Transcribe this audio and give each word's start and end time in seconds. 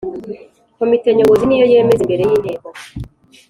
Komite 0.77 1.09
Nyobozi 1.13 1.43
niyo 1.45 1.65
yemeza 1.73 2.01
imbere 2.03 2.21
y 2.25 2.33
Inteko 2.37 2.69